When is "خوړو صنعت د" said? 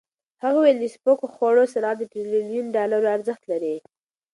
1.35-2.03